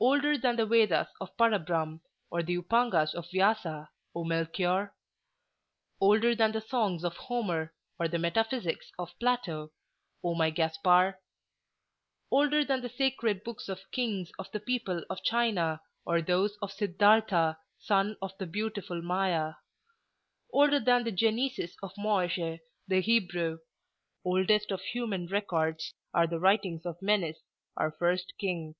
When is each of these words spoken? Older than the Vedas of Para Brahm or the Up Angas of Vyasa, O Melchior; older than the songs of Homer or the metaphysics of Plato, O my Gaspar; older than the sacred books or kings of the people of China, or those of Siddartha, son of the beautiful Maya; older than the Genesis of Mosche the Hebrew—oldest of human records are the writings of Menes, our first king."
Older 0.00 0.38
than 0.38 0.54
the 0.54 0.64
Vedas 0.64 1.08
of 1.20 1.36
Para 1.36 1.58
Brahm 1.58 2.02
or 2.30 2.44
the 2.44 2.56
Up 2.58 2.72
Angas 2.72 3.14
of 3.16 3.28
Vyasa, 3.32 3.90
O 4.14 4.22
Melchior; 4.22 4.94
older 6.00 6.36
than 6.36 6.52
the 6.52 6.60
songs 6.60 7.02
of 7.02 7.16
Homer 7.16 7.74
or 7.98 8.06
the 8.06 8.16
metaphysics 8.20 8.92
of 8.96 9.08
Plato, 9.18 9.72
O 10.22 10.36
my 10.36 10.50
Gaspar; 10.50 11.18
older 12.30 12.64
than 12.64 12.80
the 12.80 12.88
sacred 12.88 13.42
books 13.42 13.68
or 13.68 13.74
kings 13.90 14.30
of 14.38 14.48
the 14.52 14.60
people 14.60 15.02
of 15.10 15.24
China, 15.24 15.80
or 16.04 16.22
those 16.22 16.56
of 16.62 16.70
Siddartha, 16.70 17.56
son 17.80 18.16
of 18.22 18.30
the 18.38 18.46
beautiful 18.46 19.02
Maya; 19.02 19.54
older 20.52 20.78
than 20.78 21.02
the 21.02 21.10
Genesis 21.10 21.74
of 21.82 21.90
Mosche 21.98 22.60
the 22.86 23.00
Hebrew—oldest 23.00 24.70
of 24.70 24.80
human 24.80 25.26
records 25.26 25.92
are 26.14 26.28
the 26.28 26.38
writings 26.38 26.86
of 26.86 27.02
Menes, 27.02 27.40
our 27.76 27.90
first 27.90 28.34
king." 28.38 28.76